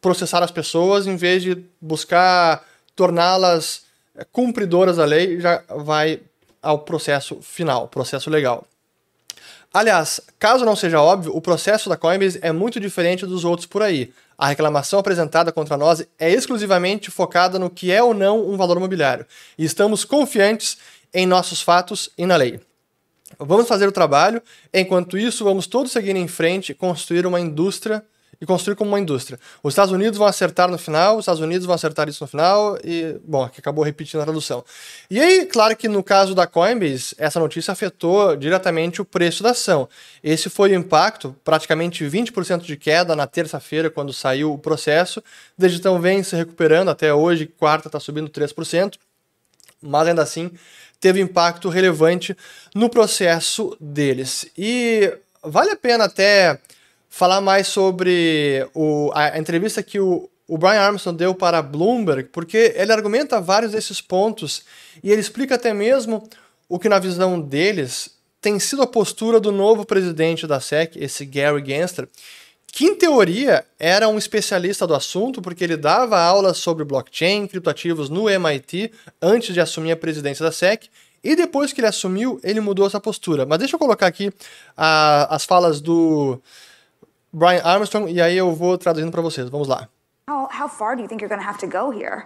processar 0.00 0.42
as 0.42 0.50
pessoas 0.50 1.06
em 1.06 1.16
vez 1.16 1.42
de 1.42 1.64
buscar 1.80 2.64
torná-las 2.96 3.82
é, 4.16 4.24
cumpridoras 4.24 4.96
da 4.96 5.04
lei, 5.04 5.38
já 5.38 5.62
vai 5.68 6.20
ao 6.60 6.80
processo 6.80 7.40
final, 7.40 7.86
processo 7.86 8.28
legal. 8.28 8.66
Aliás, 9.76 10.22
caso 10.38 10.64
não 10.64 10.74
seja 10.74 11.02
óbvio, 11.02 11.36
o 11.36 11.40
processo 11.42 11.90
da 11.90 11.98
Coinbase 11.98 12.38
é 12.40 12.50
muito 12.50 12.80
diferente 12.80 13.26
dos 13.26 13.44
outros 13.44 13.66
por 13.66 13.82
aí. 13.82 14.10
A 14.38 14.48
reclamação 14.48 14.98
apresentada 14.98 15.52
contra 15.52 15.76
nós 15.76 16.02
é 16.18 16.32
exclusivamente 16.32 17.10
focada 17.10 17.58
no 17.58 17.68
que 17.68 17.92
é 17.92 18.02
ou 18.02 18.14
não 18.14 18.48
um 18.48 18.56
valor 18.56 18.78
imobiliário, 18.78 19.26
e 19.58 19.66
estamos 19.66 20.02
confiantes 20.02 20.78
em 21.12 21.26
nossos 21.26 21.60
fatos 21.60 22.08
e 22.16 22.24
na 22.24 22.36
lei. 22.36 22.58
Vamos 23.38 23.68
fazer 23.68 23.86
o 23.86 23.92
trabalho, 23.92 24.42
enquanto 24.72 25.18
isso, 25.18 25.44
vamos 25.44 25.66
todos 25.66 25.92
seguir 25.92 26.16
em 26.16 26.26
frente 26.26 26.72
e 26.72 26.74
construir 26.74 27.26
uma 27.26 27.38
indústria 27.38 28.02
e 28.40 28.46
construir 28.46 28.76
como 28.76 28.90
uma 28.90 29.00
indústria. 29.00 29.38
Os 29.62 29.72
Estados 29.72 29.92
Unidos 29.92 30.18
vão 30.18 30.26
acertar 30.26 30.70
no 30.70 30.78
final, 30.78 31.16
os 31.16 31.22
Estados 31.22 31.40
Unidos 31.40 31.66
vão 31.66 31.74
acertar 31.74 32.08
isso 32.08 32.22
no 32.22 32.28
final, 32.28 32.78
e, 32.84 33.16
bom, 33.24 33.44
aqui 33.44 33.60
acabou 33.60 33.84
repetindo 33.84 34.20
a 34.20 34.24
tradução. 34.24 34.64
E 35.10 35.20
aí, 35.20 35.46
claro 35.46 35.76
que 35.76 35.88
no 35.88 36.02
caso 36.02 36.34
da 36.34 36.46
Coinbase, 36.46 37.14
essa 37.18 37.40
notícia 37.40 37.72
afetou 37.72 38.36
diretamente 38.36 39.00
o 39.00 39.04
preço 39.04 39.42
da 39.42 39.50
ação. 39.50 39.88
Esse 40.22 40.48
foi 40.48 40.70
o 40.70 40.74
impacto, 40.74 41.34
praticamente 41.44 42.04
20% 42.04 42.62
de 42.62 42.76
queda 42.76 43.16
na 43.16 43.26
terça-feira, 43.26 43.90
quando 43.90 44.12
saiu 44.12 44.52
o 44.52 44.58
processo. 44.58 45.22
Desde 45.56 45.78
então 45.78 46.00
vem 46.00 46.22
se 46.22 46.36
recuperando, 46.36 46.88
até 46.88 47.12
hoje, 47.12 47.46
quarta 47.46 47.88
está 47.88 48.00
subindo 48.00 48.28
3%, 48.28 48.94
mas 49.82 50.08
ainda 50.08 50.22
assim 50.22 50.50
teve 51.00 51.20
impacto 51.20 51.68
relevante 51.68 52.36
no 52.74 52.88
processo 52.88 53.76
deles. 53.80 54.46
E 54.56 55.12
vale 55.42 55.70
a 55.70 55.76
pena 55.76 56.04
até 56.04 56.58
falar 57.16 57.40
mais 57.40 57.66
sobre 57.66 58.68
o, 58.74 59.10
a 59.14 59.38
entrevista 59.38 59.82
que 59.82 59.98
o, 59.98 60.28
o 60.46 60.58
Brian 60.58 60.82
Armstrong 60.82 61.16
deu 61.16 61.34
para 61.34 61.62
Bloomberg, 61.62 62.24
porque 62.24 62.74
ele 62.76 62.92
argumenta 62.92 63.40
vários 63.40 63.72
desses 63.72 64.02
pontos 64.02 64.64
e 65.02 65.10
ele 65.10 65.22
explica 65.22 65.54
até 65.54 65.72
mesmo 65.72 66.28
o 66.68 66.78
que, 66.78 66.90
na 66.90 66.98
visão 66.98 67.40
deles, 67.40 68.10
tem 68.38 68.58
sido 68.58 68.82
a 68.82 68.86
postura 68.86 69.40
do 69.40 69.50
novo 69.50 69.86
presidente 69.86 70.46
da 70.46 70.60
SEC, 70.60 70.94
esse 70.96 71.24
Gary 71.24 71.64
Gensler, 71.64 72.06
que 72.66 72.84
em 72.84 72.94
teoria 72.94 73.64
era 73.78 74.08
um 74.08 74.18
especialista 74.18 74.86
do 74.86 74.94
assunto, 74.94 75.40
porque 75.40 75.64
ele 75.64 75.78
dava 75.78 76.20
aulas 76.20 76.58
sobre 76.58 76.84
blockchain, 76.84 77.46
criptoativos 77.46 78.10
no 78.10 78.28
MIT 78.28 78.92
antes 79.22 79.54
de 79.54 79.60
assumir 79.62 79.92
a 79.92 79.96
presidência 79.96 80.44
da 80.44 80.52
SEC, 80.52 80.90
e 81.24 81.34
depois 81.34 81.72
que 81.72 81.80
ele 81.80 81.88
assumiu, 81.88 82.38
ele 82.44 82.60
mudou 82.60 82.86
essa 82.86 83.00
postura. 83.00 83.46
Mas 83.46 83.58
deixa 83.58 83.74
eu 83.74 83.78
colocar 83.78 84.06
aqui 84.06 84.30
a, 84.76 85.34
as 85.34 85.46
falas 85.46 85.80
do 85.80 86.38
Brian 87.32 87.62
Armstrong 87.62 88.10
e 88.10 88.20
aí 88.20 88.36
eu 88.36 88.54
vou 88.54 88.76
traduzindo 88.78 89.10
para 89.10 89.22
vocês. 89.22 89.48
Vamos 89.48 89.68
lá. 89.68 89.88
How, 90.28 90.48
how 90.50 90.68
far 90.68 90.96
do 90.96 91.02
you 91.02 91.08
think 91.08 91.22
you're 91.22 91.28
going 91.28 91.40
to 91.40 91.48
have 91.48 91.58
to 91.58 91.66
go 91.66 91.90
here? 91.90 92.24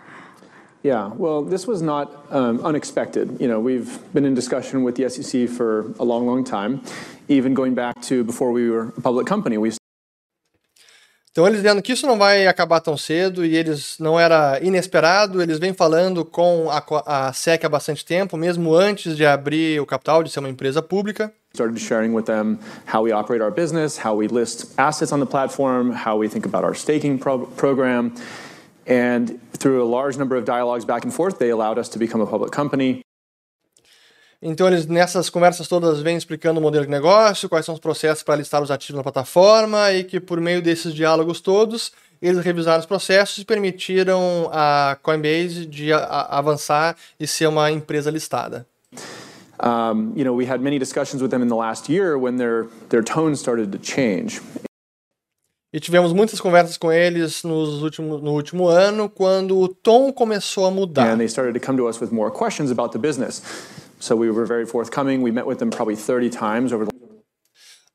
Yeah, 0.82 1.10
well, 1.18 1.42
this 1.42 1.66
was 1.66 1.82
not 1.82 2.08
um, 2.30 2.64
unexpected. 2.64 3.38
You 3.38 3.48
know, 3.48 3.60
we've 3.60 3.98
been 4.14 4.24
in 4.24 4.34
discussion 4.34 4.82
with 4.82 4.94
the 4.94 5.10
SEC 5.10 5.46
for 5.48 5.92
a 5.98 6.04
long, 6.04 6.26
long 6.26 6.42
time, 6.42 6.80
even 7.28 7.52
going 7.52 7.74
back 7.74 8.00
to 8.08 8.24
before 8.24 8.50
we 8.50 8.70
were 8.70 8.92
a 8.96 9.00
public 9.02 9.26
company. 9.26 9.58
We 9.58 9.72
Então 11.32 11.46
eles 11.46 11.62
dizendo 11.62 11.80
que 11.80 11.92
isso 11.92 12.06
não 12.06 12.18
vai 12.18 12.46
acabar 12.46 12.80
tão 12.80 12.96
cedo 12.96 13.44
e 13.44 13.56
eles 13.56 13.96
não 14.00 14.18
era 14.18 14.58
inesperado, 14.62 15.40
eles 15.40 15.60
vêm 15.60 15.72
falando 15.72 16.24
com 16.24 16.68
a, 16.68 17.28
a 17.28 17.32
SEC 17.32 17.64
há 17.64 17.68
bastante 17.68 18.04
tempo, 18.04 18.36
mesmo 18.36 18.74
antes 18.74 19.16
de 19.16 19.24
abrir 19.24 19.80
o 19.80 19.86
capital, 19.86 20.24
de 20.24 20.30
ser 20.30 20.40
uma 20.40 20.48
empresa 20.48 20.82
pública. 20.82 21.32
Started 21.52 21.78
sharing 21.80 22.12
with 22.12 22.26
them 22.26 22.60
how 22.86 23.02
we 23.02 23.10
operate 23.10 23.40
our 23.40 23.50
business, 23.50 23.98
how 23.98 24.14
we 24.14 24.28
list 24.28 24.72
assets 24.78 25.12
on 25.12 25.18
the 25.18 25.26
platform, 25.26 25.90
how 25.90 26.16
we 26.16 26.28
think 26.28 26.46
about 26.46 26.64
our 26.64 26.74
staking 26.74 27.18
pro 27.18 27.46
program. 27.46 28.14
And 28.86 29.40
through 29.58 29.82
a 29.82 29.88
large 29.88 30.16
number 30.16 30.36
of 30.36 30.44
dialogues 30.44 30.84
back 30.84 31.04
and 31.04 31.12
forth, 31.12 31.38
they 31.38 31.50
allowed 31.50 31.78
us 31.78 31.88
to 31.90 31.98
become 31.98 32.20
a 32.20 32.26
public 32.26 32.52
company. 32.52 33.02
Então, 34.42 34.66
eles 34.68 34.86
nessas 34.86 35.28
conversas 35.28 35.68
todas 35.68 36.00
vêm 36.00 36.16
explicando 36.16 36.60
o 36.60 36.62
modelo 36.62 36.86
de 36.86 36.90
negócio, 36.90 37.48
quais 37.48 37.66
são 37.66 37.74
os 37.74 37.80
processos 37.80 38.22
para 38.22 38.36
listar 38.36 38.62
os 38.62 38.70
ativos 38.70 38.96
na 38.96 39.02
plataforma 39.02 39.92
e 39.92 40.02
que, 40.02 40.18
por 40.18 40.40
meio 40.40 40.62
desses 40.62 40.94
diálogos 40.94 41.40
todos, 41.40 41.92
eles 42.22 42.42
revisaram 42.42 42.80
os 42.80 42.86
processos 42.86 43.38
e 43.38 43.44
permitiram 43.44 44.48
a 44.52 44.96
Coinbase 45.02 45.66
de 45.66 45.92
avançar 45.92 46.96
e 47.18 47.26
ser 47.26 47.48
uma 47.48 47.70
empresa 47.70 48.10
listada. 48.10 48.66
Um, 49.62 50.12
you 50.16 50.24
know, 50.24 50.32
we 50.32 50.46
had 50.46 50.60
many 50.60 50.78
discussions 50.78 51.20
with 51.22 51.30
them 51.30 51.42
in 51.42 51.48
the 51.48 51.56
last 51.56 51.88
year 51.88 52.16
when 52.16 52.36
their, 52.38 52.66
their 52.88 53.02
tone 53.02 53.36
started 53.36 53.72
to 53.72 53.78
change. 53.78 54.40
E 55.72 55.78
tivemos 55.78 56.12
muitas 56.12 56.40
conversas 56.40 56.76
com 56.76 56.90
eles 56.90 57.44
nos 57.44 57.80
no 58.00 58.32
último 58.32 58.66
ano, 58.66 59.08
quando 59.08 59.56
o 59.56 59.68
tom 59.68 60.12
começou 60.12 60.66
a 60.66 60.70
mudar. 60.70 61.12
And 61.12 61.18
they 61.18 61.28
started 61.28 61.54
to 61.54 61.64
come 61.64 61.78
to 61.78 61.86
us 61.86 62.00
with 62.00 62.10
more 62.10 62.30
questions 62.30 62.72
about 62.72 62.92
the 62.92 62.98
business. 62.98 63.42
So 64.00 64.16
we 64.16 64.30
were 64.30 64.46
very 64.46 64.66
forthcoming. 64.66 65.22
We 65.22 65.30
met 65.30 65.46
with 65.46 65.58
them 65.58 65.70
probably 65.70 65.94
30 65.94 66.30
times 66.30 66.72
over 66.72 66.86
the 66.86 66.90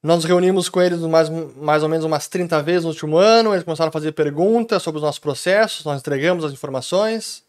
nós 0.06 0.18
nos 0.18 0.26
reunimos 0.26 0.70
com 0.70 0.80
eles 0.80 1.00
mais, 1.02 1.30
mais 1.58 1.82
ou 1.82 1.90
menos 1.90 2.06
umas 2.06 2.28
30 2.28 2.62
vezes 2.62 2.84
no 2.84 2.90
último 2.90 3.18
ano. 3.18 3.56
Eles 3.56 3.64
começaram 3.64 3.90
a 3.90 3.92
fazer 3.92 4.12
perguntas 4.12 4.84
sobre 4.84 5.00
os 5.00 5.04
nossos 5.04 5.18
processos, 5.18 5.84
nós 5.84 6.00
entregamos 6.00 6.46
as 6.46 6.54
informações. 6.54 7.45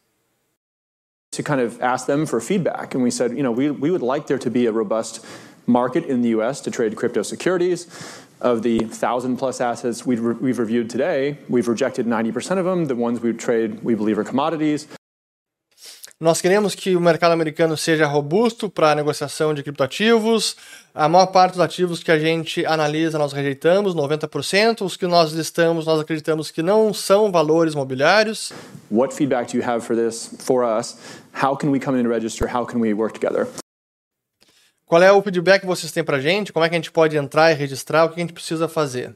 To 1.37 1.43
kind 1.43 1.61
of 1.61 1.83
ask 1.83 2.07
them 2.07 2.25
for 2.25 2.41
feedback. 2.41 2.95
And 2.95 3.03
we 3.03 3.11
said, 3.11 3.37
you 3.37 3.43
know, 3.43 3.53
we, 3.53 3.71
we 3.71 3.91
would 3.91 4.01
like 4.01 4.27
there 4.27 4.39
to 4.39 4.51
be 4.51 4.65
a 4.65 4.73
robust 4.73 5.23
market 5.67 6.07
in 6.07 6.23
the 6.23 6.31
US 6.31 6.63
to 6.63 6.71
trade 6.71 6.97
crypto 6.97 7.23
securities. 7.23 7.87
Of 8.41 8.63
the 8.63 8.79
thousand 8.79 9.37
plus 9.37 9.61
assets 9.61 10.07
we've, 10.07 10.23
re 10.23 10.35
we've 10.35 10.59
reviewed 10.59 10.89
today, 10.89 11.37
we've 11.51 11.69
rejected 11.69 12.07
90% 12.07 12.57
of 12.57 12.65
them. 12.65 12.87
The 12.87 12.97
ones 12.97 13.21
we 13.21 13.35
trade, 13.35 13.83
we 13.83 13.95
believe, 13.95 14.19
are 14.19 14.25
commodities. 14.25 14.89
Nós 16.19 16.41
queremos 16.41 16.75
que 16.75 16.97
o 16.97 17.01
mercado 17.01 17.33
americano 17.33 17.77
seja 17.77 18.07
robusto 18.07 18.71
para 18.71 18.93
a 18.93 18.95
negociação 18.95 19.53
de 19.53 19.63
criptoativos. 19.63 20.57
A 20.95 21.11
maior 21.11 21.27
parte 21.27 21.53
dos 21.53 21.61
ativos 21.61 22.03
que 22.03 22.11
a 22.11 22.19
gente 22.19 22.65
analisa 22.65 23.19
nós 23.19 23.35
rejeitamos, 23.35 23.95
90%. 23.95 24.81
Os 24.81 24.97
que 24.97 25.07
nós 25.07 25.33
listamos, 25.33 25.85
nós 25.85 26.01
acreditamos 26.01 26.51
que 26.51 26.63
não 26.63 26.95
são 26.95 27.31
valores 27.31 27.75
mobiliários. 27.75 28.51
What 28.91 29.15
feedback 29.15 29.53
do 29.53 29.59
you 29.59 29.71
have 29.71 29.85
for 29.85 29.95
this 29.95 30.35
for 30.39 30.65
us? 30.65 30.97
How 31.35 31.55
can 31.55 31.69
we 31.69 31.79
come 31.79 32.01
in 32.01 32.07
and 32.07 32.09
register? 32.09 32.49
How 32.49 32.65
can 32.65 32.79
we 32.79 32.95
work 32.95 33.21
together? 33.21 33.47
Qual 34.87 35.03
é 35.03 35.13
o 35.13 35.21
feedback 35.21 35.61
que 35.61 35.67
vocês 35.67 35.93
têm 35.93 36.03
para 36.03 36.17
a 36.17 36.21
gente? 36.21 36.51
Como 36.51 36.65
é 36.65 36.69
que 36.71 36.75
a 36.75 36.79
gente 36.79 36.93
pode 36.93 37.15
entrar 37.19 37.53
e 37.53 37.55
registrar? 37.55 38.07
O 38.07 38.09
que 38.09 38.15
a 38.15 38.21
gente 38.21 38.33
precisa 38.33 38.67
fazer? 38.67 39.15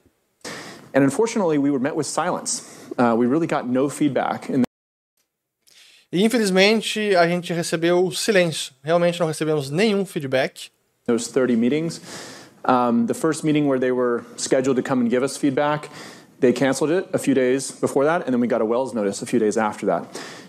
And 0.95 1.00
unfortunately, 1.02 1.57
we 1.57 1.71
were 1.71 1.80
met 1.80 1.97
with 1.97 2.04
silence. 2.04 2.62
Uh, 2.99 3.16
we 3.16 3.26
really 3.26 3.47
got 3.47 3.66
no 3.66 3.88
feedback. 3.88 4.50
E 6.12 6.25
infelizmente 6.25 7.14
a 7.14 7.26
gente 7.29 7.52
recebeu 7.52 8.11
silêncio. 8.11 8.73
Realmente 8.83 9.21
não 9.21 9.29
recebemos 9.29 9.71
nenhum 9.71 10.05
feedback. 10.05 10.71
Those 11.07 11.31
30 11.31 11.57
meetings. 11.57 12.00
Um, 12.67 13.07
the 13.07 13.14
first 13.14 13.45
meeting 13.45 13.67
where 13.67 13.79
they 13.79 13.93
were 13.93 14.25
scheduled 14.37 14.76
to 14.76 14.83
come 14.83 15.02
and 15.02 15.09
give 15.09 15.25
us 15.25 15.37
feedback, 15.37 15.88
they 16.40 16.52
canceled 16.52 16.90
it 16.90 17.09
a 17.12 17.19
few 17.19 17.35
days 17.35 17.71
before 17.71 18.05
that, 18.05 18.26
and 18.26 18.33
then 18.33 18.40
we 18.40 18.47
got 18.47 18.61
a 18.61 18.64
Wells 18.67 18.93
notice 18.93 19.23
a 19.23 19.26
few 19.26 19.38
days 19.38 19.57
after 19.57 19.87
that. 19.87 20.07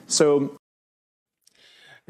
So 0.07 0.57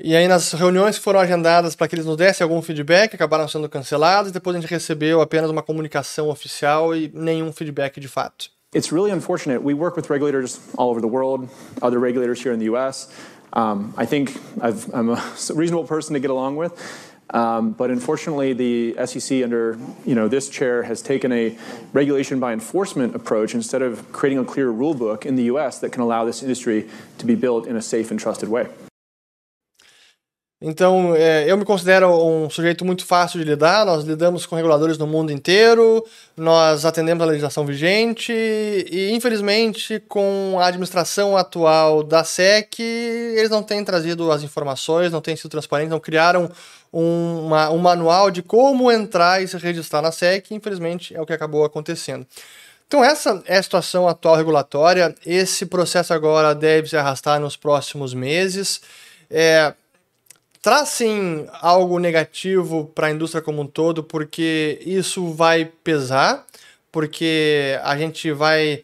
e 0.03 0.15
aí 0.15 0.27
nas 0.27 0.53
reuniões 0.53 0.97
que 0.97 1.03
foram 1.03 1.19
agendadas 1.19 1.75
para 1.75 1.87
que 1.87 1.93
eles 1.93 2.05
nos 2.05 2.17
dessem 2.17 2.43
algum 2.43 2.61
feedback, 2.61 3.13
acabaram 3.13 3.47
sendo 3.47 3.69
canceladas, 3.69 4.31
depois 4.31 4.55
a 4.55 4.59
gente 4.59 4.69
recebeu 4.69 5.21
apenas 5.21 5.51
uma 5.51 5.61
comunicação 5.61 6.29
oficial 6.29 6.95
e 6.95 7.11
nenhum 7.13 7.51
feedback 7.51 7.99
de 7.99 8.07
fato. 8.07 8.49
It's 8.73 8.91
really 8.91 9.11
unfortunate. 9.11 9.61
We 9.61 9.73
work 9.73 9.97
with 9.97 10.09
regulators 10.09 10.59
all 10.77 10.89
over 10.89 11.01
the 11.01 11.07
world, 11.07 11.49
other 11.81 11.99
regulators 11.99 12.43
here 12.43 12.55
in 12.55 12.59
the 12.59 12.73
US. 12.73 13.09
Um, 13.53 13.93
I 13.97 14.05
think 14.05 14.37
i 14.61 14.69
am 14.93 15.09
a 15.09 15.33
reasonable 15.53 15.85
person 15.85 16.13
to 16.13 16.19
get 16.19 16.29
along 16.29 16.55
with. 16.55 16.73
Um, 17.33 17.71
but 17.71 17.91
unfortunately, 17.91 18.53
the 18.53 19.05
SEC 19.05 19.41
under 19.41 19.79
you 20.05 20.15
know 20.15 20.27
this 20.27 20.49
chair 20.49 20.83
has 20.83 21.01
taken 21.01 21.31
a 21.31 21.57
regulation 21.93 22.39
by 22.39 22.51
enforcement 22.51 23.15
approach 23.15 23.55
instead 23.55 23.81
of 23.81 24.11
creating 24.11 24.39
a 24.39 24.45
clear 24.45 24.69
rule 24.69 24.93
book 24.93 25.25
in 25.25 25.35
the 25.35 25.43
U.S. 25.43 25.79
that 25.79 25.91
can 25.91 26.01
allow 26.01 26.25
this 26.25 26.41
industry 26.41 26.89
to 27.19 27.25
be 27.25 27.35
built 27.35 27.67
in 27.67 27.77
a 27.77 27.81
safe 27.81 28.11
and 28.11 28.19
trusted 28.19 28.49
way. 28.49 28.67
Então, 30.63 31.15
é, 31.15 31.49
eu 31.49 31.57
me 31.57 31.65
considero 31.65 32.07
um 32.23 32.47
sujeito 32.47 32.85
muito 32.85 33.03
fácil 33.03 33.39
de 33.39 33.45
lidar. 33.45 33.83
Nós 33.83 34.03
lidamos 34.03 34.45
com 34.45 34.55
reguladores 34.55 34.95
no 34.95 35.07
mundo 35.07 35.31
inteiro, 35.31 36.05
nós 36.37 36.85
atendemos 36.85 37.23
a 37.23 37.25
legislação 37.25 37.65
vigente 37.65 38.31
e, 38.31 39.11
infelizmente, 39.11 39.99
com 40.07 40.57
a 40.59 40.67
administração 40.67 41.35
atual 41.35 42.03
da 42.03 42.23
SEC, 42.23 42.79
eles 42.79 43.49
não 43.49 43.63
têm 43.63 43.83
trazido 43.83 44.31
as 44.31 44.43
informações, 44.43 45.11
não 45.11 45.19
têm 45.19 45.35
sido 45.35 45.49
transparentes, 45.49 45.89
não 45.89 45.99
criaram 45.99 46.51
um, 46.93 47.47
uma, 47.47 47.71
um 47.71 47.79
manual 47.79 48.29
de 48.29 48.43
como 48.43 48.91
entrar 48.91 49.41
e 49.41 49.47
se 49.47 49.57
registrar 49.57 50.03
na 50.03 50.11
SEC. 50.11 50.51
Infelizmente, 50.51 51.15
é 51.15 51.19
o 51.19 51.25
que 51.25 51.33
acabou 51.33 51.65
acontecendo. 51.65 52.23
Então, 52.87 53.03
essa 53.03 53.41
é 53.47 53.57
a 53.57 53.63
situação 53.63 54.07
atual 54.07 54.35
regulatória. 54.35 55.15
Esse 55.25 55.65
processo 55.65 56.13
agora 56.13 56.53
deve 56.53 56.87
se 56.87 56.97
arrastar 56.97 57.39
nos 57.39 57.57
próximos 57.57 58.13
meses. 58.13 58.79
É, 59.27 59.73
traz 60.61 60.89
sim 60.89 61.47
algo 61.53 61.97
negativo 61.97 62.85
para 62.93 63.07
a 63.07 63.11
indústria 63.11 63.41
como 63.41 63.61
um 63.61 63.67
todo, 63.67 64.03
porque 64.03 64.79
isso 64.85 65.31
vai 65.33 65.65
pesar, 65.65 66.45
porque 66.91 67.79
a 67.83 67.97
gente 67.97 68.31
vai 68.31 68.83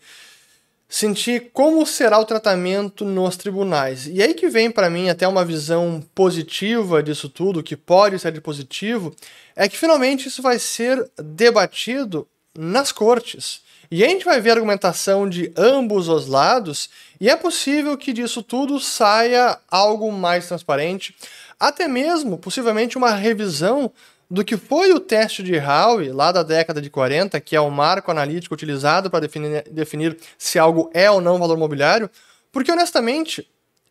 sentir 0.90 1.50
como 1.54 1.86
será 1.86 2.18
o 2.18 2.26
tratamento 2.26 3.04
nos 3.04 3.36
tribunais. 3.36 4.08
E 4.08 4.24
aí 4.24 4.34
que 4.34 4.48
vem 4.48 4.72
para 4.72 4.90
mim 4.90 5.10
até 5.10 5.28
uma 5.28 5.44
visão 5.44 6.02
positiva 6.16 7.04
disso 7.04 7.30
tudo, 7.30 7.62
que 7.62 7.76
pode 7.76 8.18
ser 8.18 8.32
de 8.32 8.42
positivo, 8.42 9.14
é 9.56 9.68
que 9.68 9.78
finalmente 9.78 10.30
isso 10.30 10.42
vai 10.42 10.58
ser 10.58 11.10
debatido 11.18 12.28
nas 12.58 12.92
cortes. 12.92 13.62
E 13.90 14.04
a 14.04 14.08
gente 14.08 14.26
vai 14.26 14.42
ver 14.42 14.52
argumentação 14.52 15.30
de 15.30 15.52
ambos 15.56 16.10
os 16.10 16.28
lados, 16.28 16.90
e 17.22 17.30
é 17.30 17.36
possível 17.36 17.98
que 17.98 18.12
disso 18.12 18.44
tudo 18.44 18.80
saia 18.80 19.58
algo 19.70 20.12
mais 20.12 20.48
transparente 20.48 21.16
até 21.60 21.88
mesmo 21.88 22.38
possivelmente 22.38 22.98
uma 22.98 23.12
revisão 23.12 23.92
do 24.30 24.44
que 24.44 24.58
foi 24.58 24.92
o 24.94 25.00
teste 25.00 25.42
de 25.42 25.58
Howe 25.58 26.10
lá 26.12 26.32
da 26.32 26.44
década 26.44 26.82
de 26.82 26.90
40, 26.90 27.40
que 27.40 27.56
é 27.56 27.62
o 27.62 27.70
marco 27.72 28.12
analítico 28.12 28.54
utilizado 28.54 29.10
para 29.10 29.22
definir, 29.22 29.64
definir 29.72 30.18
se 30.38 30.60
algo 30.60 30.90
é 30.94 31.10
ou 31.10 31.22
não 31.22 31.40
valor 31.40 31.58
mobiliário, 31.58 32.10
porque 32.52 32.72
honestamente 32.72 33.48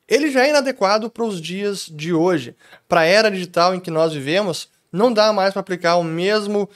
ele 0.07 0.31
já 0.31 0.47
é 0.47 0.51
inadequado 0.51 1.11
para 1.11 1.25
os 1.25 1.41
dias 1.41 1.87
de 1.91 2.13
hoje. 2.13 2.55
Para 2.89 3.01
a 3.01 3.05
era 3.07 3.31
digital 3.31 3.75
em 3.75 3.81
que 3.81 3.91
nós 3.91 4.13
vivemos, 4.13 4.69
não 4.93 5.13
dá 5.13 5.33
mais 5.33 5.53
para 5.53 5.61
aplicar 5.61 5.97
o 5.97 6.05
mesmo 6.05 6.69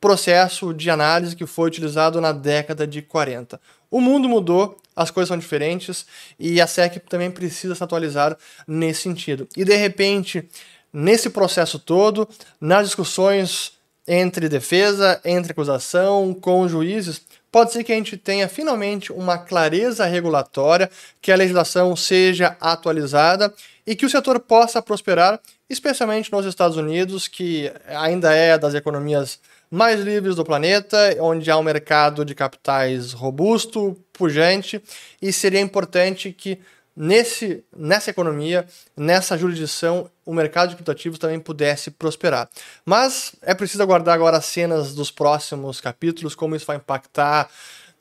processo 0.00 0.72
de 0.72 0.90
análise 0.90 1.36
que 1.36 1.46
foi 1.46 1.68
utilizado 1.68 2.20
na 2.20 2.32
década 2.32 2.86
de 2.86 3.02
40. 3.02 3.60
O 3.90 4.00
mundo 4.00 4.28
mudou, 4.28 4.78
as 4.94 5.10
coisas 5.10 5.28
são 5.28 5.38
diferentes 5.38 6.06
e 6.38 6.60
a 6.60 6.66
SEC 6.66 6.98
também 7.08 7.30
precisa 7.30 7.74
se 7.74 7.82
atualizar 7.82 8.36
nesse 8.66 9.02
sentido. 9.02 9.48
E 9.56 9.64
de 9.64 9.76
repente, 9.76 10.48
nesse 10.92 11.30
processo 11.30 11.78
todo, 11.78 12.28
nas 12.60 12.86
discussões 12.86 13.72
entre 14.08 14.48
defesa, 14.48 15.20
entre 15.24 15.52
acusação, 15.52 16.32
com 16.32 16.68
juízes, 16.68 17.22
pode 17.50 17.72
ser 17.72 17.82
que 17.82 17.92
a 17.92 17.96
gente 17.96 18.16
tenha 18.16 18.48
finalmente 18.48 19.12
uma 19.12 19.36
clareza 19.36 20.04
regulatória, 20.04 20.90
que 21.20 21.32
a 21.32 21.36
legislação 21.36 21.96
seja 21.96 22.56
atualizada 22.60 23.52
e 23.86 23.96
que 23.96 24.06
o 24.06 24.10
setor 24.10 24.38
possa 24.40 24.80
prosperar, 24.80 25.40
especialmente 25.68 26.30
nos 26.30 26.46
Estados 26.46 26.76
Unidos, 26.76 27.26
que 27.26 27.72
ainda 27.88 28.32
é 28.32 28.56
das 28.56 28.74
economias 28.74 29.40
mais 29.70 30.00
livres 30.00 30.36
do 30.36 30.44
planeta, 30.44 31.16
onde 31.20 31.50
há 31.50 31.56
um 31.56 31.62
mercado 31.62 32.24
de 32.24 32.34
capitais 32.34 33.12
robusto, 33.12 33.96
pujante, 34.12 34.82
e 35.20 35.32
seria 35.32 35.60
importante 35.60 36.32
que 36.32 36.58
nesse, 36.96 37.62
nessa 37.76 38.10
economia, 38.10 38.66
nessa 38.96 39.36
jurisdição, 39.36 40.10
o 40.24 40.32
mercado 40.32 40.70
de 40.70 40.76
criptoativos 40.76 41.18
também 41.18 41.38
pudesse 41.38 41.90
prosperar. 41.90 42.48
Mas 42.84 43.34
é 43.42 43.54
preciso 43.54 43.82
aguardar 43.82 44.14
agora 44.14 44.38
as 44.38 44.46
cenas 44.46 44.94
dos 44.94 45.10
próximos 45.10 45.80
capítulos, 45.80 46.34
como 46.34 46.56
isso 46.56 46.66
vai 46.66 46.76
impactar 46.76 47.50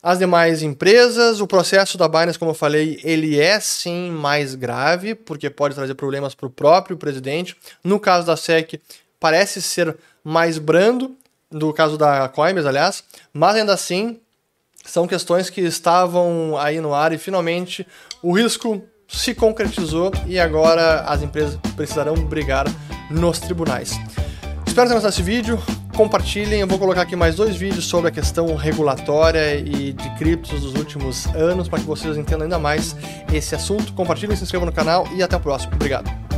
as 0.02 0.20
demais 0.20 0.62
empresas. 0.62 1.42
O 1.42 1.48
processo 1.48 1.98
da 1.98 2.08
Binance, 2.08 2.40
como 2.40 2.52
eu 2.52 2.56
falei, 2.56 3.00
ele 3.04 3.40
é 3.40 3.60
sim 3.60 4.12
mais 4.12 4.56
grave, 4.56 5.16
porque 5.16 5.50
pode 5.50 5.76
trazer 5.76 5.96
problemas 5.96 6.34
para 6.36 6.46
o 6.46 6.50
próprio 6.50 6.96
presidente. 6.96 7.58
No 7.84 8.00
caso 8.00 8.26
da 8.28 8.38
SEC, 8.38 8.80
parece 9.20 9.62
ser 9.62 9.98
mais 10.24 10.58
brando, 10.58 11.16
no 11.56 11.72
caso 11.72 11.98
da 11.98 12.28
Coinbase, 12.28 12.68
aliás, 12.68 13.04
mas 13.34 13.56
ainda 13.56 13.74
assim 13.74 14.20
são 14.86 15.08
questões 15.08 15.50
que 15.50 15.62
estavam 15.62 16.58
aí 16.60 16.82
no 16.82 16.94
ar 16.94 17.14
e 17.14 17.18
finalmente 17.18 17.88
o 18.22 18.34
risco 18.34 18.84
se 19.08 19.34
concretizou 19.34 20.12
e 20.28 20.38
agora 20.38 21.02
as 21.02 21.24
empresas 21.24 21.58
precisarão 21.76 22.16
brigar 22.16 22.66
nos 23.10 23.40
tribunais. 23.40 23.98
Espero 24.68 24.90
ter 24.90 24.96
gostado 24.96 25.16
desse 25.16 25.24
vídeo. 25.24 25.58
Compartilhem, 25.96 26.60
eu 26.60 26.68
vou 26.68 26.78
colocar 26.78 27.04
aqui 27.04 27.16
mais 27.16 27.36
dois 27.36 27.56
vídeos 27.56 27.86
sobre 27.86 28.10
a 28.10 28.12
questão 28.12 28.54
regulatória 28.56 29.56
e 29.56 29.94
de 29.94 30.16
criptos 30.18 30.60
dos 30.60 30.76
últimos 30.76 31.26
anos 31.28 31.70
para 31.70 31.80
que 31.80 31.86
vocês 31.86 32.18
entendam 32.18 32.44
ainda 32.44 32.60
mais 32.60 32.98
esse 33.34 33.56
assunto. 33.56 33.94
Compartilhem, 33.94 34.36
se 34.36 34.44
inscrevam 34.44 34.66
no 34.66 34.74
canal 34.74 35.08
e 35.16 35.24
até 35.24 35.38
o 35.38 35.40
próximo. 35.40 35.74
Obrigado. 35.76 36.35